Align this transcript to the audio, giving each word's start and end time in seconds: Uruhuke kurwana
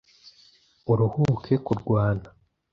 Uruhuke 0.91 1.53
kurwana 1.65 2.29